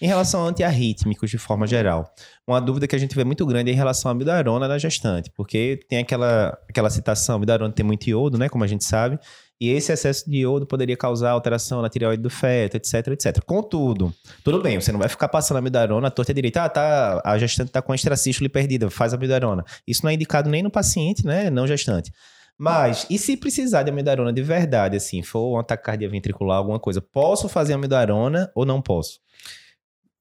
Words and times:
Em 0.00 0.06
relação 0.06 0.44
a 0.44 0.48
antiarrítmicos, 0.48 1.28
de 1.28 1.38
forma 1.38 1.66
geral, 1.66 2.14
uma 2.46 2.60
dúvida 2.60 2.86
que 2.86 2.94
a 2.94 2.98
gente 2.98 3.16
vê 3.16 3.24
muito 3.24 3.44
grande 3.44 3.70
é 3.70 3.74
em 3.74 3.76
relação 3.76 4.08
à 4.08 4.12
amidarona 4.12 4.68
na 4.68 4.78
gestante, 4.78 5.28
porque 5.34 5.80
tem 5.88 5.98
aquela, 5.98 6.56
aquela 6.68 6.88
citação, 6.88 7.34
a 7.34 7.38
tem 7.74 7.84
muito 7.84 8.08
iodo, 8.08 8.38
né, 8.38 8.48
como 8.48 8.62
a 8.62 8.66
gente 8.68 8.84
sabe, 8.84 9.18
e 9.60 9.70
esse 9.70 9.90
excesso 9.90 10.30
de 10.30 10.38
iodo 10.38 10.64
poderia 10.66 10.96
causar 10.96 11.30
alteração 11.30 11.82
na 11.82 11.88
tireoide 11.88 12.22
do 12.22 12.30
feto, 12.30 12.76
etc, 12.76 13.08
etc. 13.08 13.42
Contudo, 13.44 14.14
tudo 14.44 14.62
bem, 14.62 14.80
você 14.80 14.92
não 14.92 15.00
vai 15.00 15.08
ficar 15.08 15.26
passando 15.26 15.56
a 15.56 15.58
amidarona 15.58 16.06
à 16.06 16.10
direita. 16.32 16.62
Ah, 16.62 16.68
tá, 16.68 17.20
a 17.24 17.36
gestante 17.36 17.70
está 17.70 17.82
com 17.82 17.90
a 17.90 17.96
extracístole 17.96 18.48
perdida, 18.48 18.88
faz 18.88 19.12
a. 19.12 19.64
Isso 19.84 20.04
não 20.04 20.10
é 20.10 20.14
indicado 20.14 20.48
nem 20.48 20.62
no 20.62 20.70
paciente, 20.70 21.26
né, 21.26 21.50
não 21.50 21.66
gestante. 21.66 22.12
Mas, 22.56 23.04
e 23.10 23.18
se 23.18 23.36
precisar 23.36 23.82
de 23.82 23.90
amidarona 23.90 24.32
de 24.32 24.42
verdade, 24.42 24.96
assim, 24.96 25.22
for 25.22 25.56
um 25.56 25.58
ataque 25.58 26.06
ventricular, 26.08 26.58
alguma 26.58 26.78
coisa, 26.78 27.00
posso 27.00 27.48
fazer 27.48 27.72
amidarona 27.72 28.50
ou 28.54 28.64
não 28.64 28.80
posso? 28.80 29.20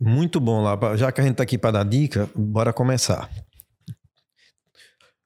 Muito 0.00 0.38
bom, 0.40 0.62
lá. 0.62 0.96
Já 0.96 1.10
que 1.10 1.20
a 1.20 1.24
gente 1.24 1.32
está 1.32 1.42
aqui 1.42 1.56
para 1.56 1.72
dar 1.72 1.84
dica, 1.84 2.28
bora 2.34 2.72
começar. 2.72 3.30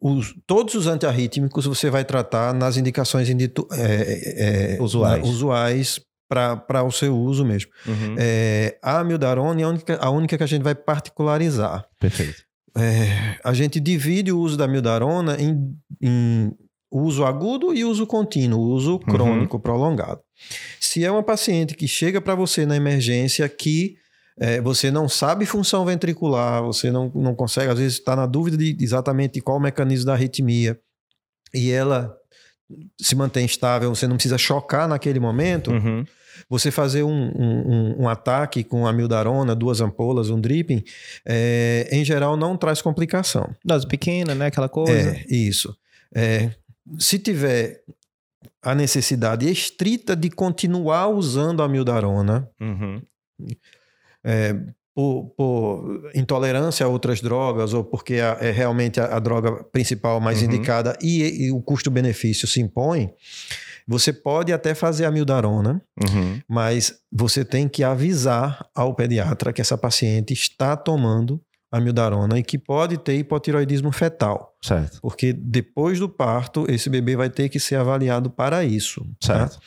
Os, 0.00 0.34
todos 0.46 0.74
os 0.74 0.86
antiarrítmicos 0.86 1.64
você 1.64 1.88
vai 1.88 2.04
tratar 2.04 2.52
nas 2.52 2.76
indicações 2.76 3.28
inditu, 3.28 3.66
é, 3.72 4.76
é, 4.76 4.82
usuais, 4.82 5.24
usuais 5.24 6.00
para 6.28 6.82
o 6.82 6.90
seu 6.90 7.16
uso 7.16 7.44
mesmo. 7.44 7.70
Uhum. 7.86 8.16
É, 8.18 8.78
a 8.82 9.00
amiodarona 9.00 9.60
é 9.60 9.64
a 9.64 9.68
única, 9.68 9.96
a 9.96 10.10
única 10.10 10.36
que 10.36 10.42
a 10.42 10.46
gente 10.46 10.62
vai 10.62 10.74
particularizar. 10.74 11.86
Perfeito. 12.00 12.42
É, 12.76 13.38
a 13.44 13.52
gente 13.52 13.78
divide 13.78 14.32
o 14.32 14.40
uso 14.40 14.56
da 14.56 14.64
amiodarona 14.64 15.36
em, 15.40 15.76
em 16.00 16.50
uso 16.90 17.24
agudo 17.24 17.74
e 17.74 17.84
uso 17.84 18.06
contínuo, 18.06 18.72
uso 18.72 18.98
crônico 18.98 19.56
uhum. 19.56 19.62
prolongado. 19.62 20.20
Se 20.80 21.04
é 21.04 21.10
uma 21.10 21.22
paciente 21.22 21.74
que 21.74 21.86
chega 21.86 22.20
para 22.20 22.34
você 22.34 22.66
na 22.66 22.76
emergência 22.76 23.48
que 23.48 23.96
é, 24.38 24.60
você 24.60 24.90
não 24.90 25.08
sabe 25.08 25.46
função 25.46 25.84
ventricular, 25.84 26.62
você 26.62 26.90
não, 26.90 27.10
não 27.14 27.34
consegue, 27.34 27.70
às 27.70 27.78
vezes 27.78 27.98
está 27.98 28.16
na 28.16 28.26
dúvida 28.26 28.56
de 28.56 28.76
exatamente 28.80 29.40
qual 29.40 29.58
o 29.58 29.60
mecanismo 29.60 30.06
da 30.06 30.14
arritmia, 30.14 30.78
e 31.54 31.70
ela 31.70 32.16
se 33.00 33.14
mantém 33.14 33.44
estável, 33.44 33.94
você 33.94 34.06
não 34.06 34.16
precisa 34.16 34.38
chocar 34.38 34.88
naquele 34.88 35.20
momento, 35.20 35.70
uhum. 35.70 36.04
você 36.48 36.70
fazer 36.70 37.02
um, 37.02 37.10
um, 37.10 38.02
um, 38.02 38.08
ataque 38.08 38.64
com 38.64 38.86
amildarona, 38.86 39.54
duas 39.54 39.80
ampolas, 39.80 40.30
um 40.30 40.40
dripping, 40.40 40.82
é, 41.26 41.88
em 41.92 42.04
geral 42.04 42.36
não 42.36 42.56
traz 42.56 42.80
complicação. 42.80 43.54
Dose 43.64 43.86
pequena, 43.86 44.34
né? 44.34 44.46
Aquela 44.46 44.68
coisa. 44.68 45.10
É, 45.10 45.26
isso. 45.28 45.76
É, 46.14 46.50
se 46.98 47.18
tiver 47.18 47.82
a 48.62 48.74
necessidade 48.74 49.50
estrita 49.50 50.14
de 50.14 50.30
continuar 50.30 51.08
usando 51.08 51.62
a 51.62 51.68
mildarona, 51.68 52.48
uhum. 52.60 53.02
É, 54.24 54.54
por, 54.94 55.32
por, 55.36 56.10
intolerância 56.14 56.84
a 56.84 56.88
outras 56.88 57.20
drogas 57.20 57.72
ou 57.72 57.82
porque 57.82 58.14
é 58.14 58.50
realmente 58.50 59.00
a, 59.00 59.16
a, 59.16 59.18
droga 59.18 59.64
principal 59.64 60.20
mais 60.20 60.40
uhum. 60.40 60.48
indicada 60.48 60.96
e, 61.00 61.46
e 61.46 61.52
o 61.52 61.60
custo-benefício 61.62 62.46
se 62.46 62.60
impõe, 62.60 63.10
você 63.86 64.12
pode 64.12 64.52
até 64.52 64.74
fazer 64.74 65.04
a 65.04 65.10
mildarona, 65.10 65.82
uhum. 66.00 66.40
mas 66.48 67.00
você 67.10 67.44
tem 67.44 67.68
que 67.68 67.82
avisar 67.82 68.66
ao 68.74 68.94
pediatra 68.94 69.52
que 69.52 69.60
essa 69.60 69.78
paciente 69.78 70.32
está 70.32 70.76
tomando 70.76 71.40
amiodarona 71.72 72.38
e 72.38 72.42
que 72.42 72.58
pode 72.58 72.98
ter 72.98 73.16
hipotiroidismo 73.16 73.90
fetal. 73.90 74.54
Certo. 74.60 75.00
Porque 75.00 75.32
depois 75.32 75.98
do 75.98 76.08
parto, 76.08 76.66
esse 76.68 76.88
bebê 76.88 77.16
vai 77.16 77.30
ter 77.30 77.48
que 77.48 77.58
ser 77.58 77.76
avaliado 77.76 78.30
para 78.30 78.62
isso. 78.62 79.04
Tá? 79.18 79.48
Certo. 79.48 79.54
Tá? 79.54 79.60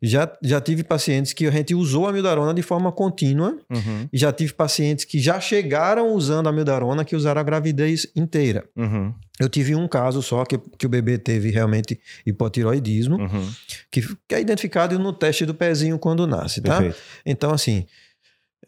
Já, 0.00 0.32
já 0.40 0.60
tive 0.60 0.84
pacientes 0.84 1.32
que 1.32 1.46
a 1.46 1.50
gente 1.50 1.74
usou 1.74 2.06
a 2.06 2.10
amiodarona 2.10 2.54
de 2.54 2.62
forma 2.62 2.92
contínua 2.92 3.58
uhum. 3.68 4.08
e 4.10 4.16
já 4.16 4.32
tive 4.32 4.54
pacientes 4.54 5.04
que 5.04 5.18
já 5.18 5.40
chegaram 5.40 6.14
usando 6.14 6.46
a 6.46 6.50
amiodarona 6.50 7.04
que 7.04 7.16
usaram 7.16 7.40
a 7.40 7.44
gravidez 7.44 8.06
inteira. 8.14 8.64
Uhum. 8.76 9.12
Eu 9.38 9.48
tive 9.48 9.74
um 9.74 9.86
caso 9.86 10.22
só 10.22 10.44
que, 10.44 10.58
que 10.78 10.86
o 10.86 10.88
bebê 10.88 11.18
teve 11.18 11.50
realmente 11.50 12.00
hipotiroidismo, 12.24 13.16
uhum. 13.16 13.50
que, 13.90 14.02
que 14.26 14.34
é 14.34 14.40
identificado 14.40 14.98
no 14.98 15.12
teste 15.12 15.44
do 15.44 15.54
pezinho 15.54 15.98
quando 15.98 16.26
nasce, 16.26 16.60
tá? 16.60 16.78
Perfeito. 16.78 16.96
Então, 17.26 17.50
assim, 17.50 17.86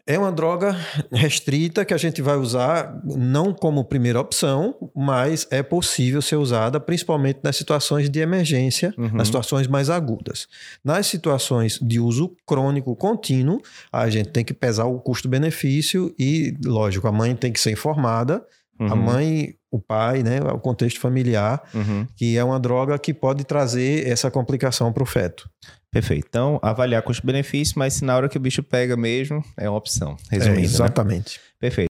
é 0.05 0.17
uma 0.17 0.31
droga 0.31 0.75
restrita 1.11 1.85
que 1.85 1.93
a 1.93 1.97
gente 1.97 2.21
vai 2.21 2.35
usar 2.35 2.99
não 3.03 3.53
como 3.53 3.83
primeira 3.85 4.19
opção, 4.19 4.75
mas 4.95 5.47
é 5.51 5.61
possível 5.61 6.21
ser 6.21 6.37
usada 6.37 6.79
principalmente 6.79 7.39
nas 7.43 7.55
situações 7.55 8.09
de 8.09 8.19
emergência, 8.19 8.93
uhum. 8.97 9.11
nas 9.13 9.27
situações 9.27 9.67
mais 9.67 9.89
agudas. 9.89 10.47
Nas 10.83 11.07
situações 11.07 11.79
de 11.81 11.99
uso 11.99 12.35
crônico 12.45 12.95
contínuo, 12.95 13.61
a 13.91 14.09
gente 14.09 14.29
tem 14.29 14.43
que 14.43 14.53
pesar 14.53 14.85
o 14.85 14.99
custo-benefício 14.99 16.13
e, 16.17 16.55
lógico, 16.65 17.07
a 17.07 17.11
mãe 17.11 17.35
tem 17.35 17.51
que 17.51 17.59
ser 17.59 17.71
informada. 17.71 18.43
Uhum. 18.79 18.91
A 18.91 18.95
mãe, 18.95 19.55
o 19.69 19.79
pai, 19.79 20.23
né, 20.23 20.41
o 20.41 20.59
contexto 20.59 20.99
familiar, 20.99 21.61
uhum. 21.73 22.07
que 22.15 22.35
é 22.37 22.43
uma 22.43 22.59
droga 22.59 22.97
que 22.97 23.13
pode 23.13 23.43
trazer 23.43 24.07
essa 24.07 24.31
complicação 24.31 24.91
para 24.91 25.03
o 25.03 25.05
feto. 25.05 25.47
Perfeito. 25.91 26.25
Então, 26.29 26.57
avaliar 26.61 27.01
custo-benefício, 27.03 27.77
mas 27.77 27.95
se 27.95 28.05
na 28.05 28.15
hora 28.15 28.29
que 28.29 28.37
o 28.37 28.39
bicho 28.39 28.63
pega 28.63 28.95
mesmo, 28.95 29.43
é 29.57 29.69
uma 29.69 29.77
opção. 29.77 30.15
Resumindo. 30.29 30.61
É, 30.61 30.63
exatamente. 30.63 31.37
Né? 31.37 31.43
Perfeito. 31.59 31.89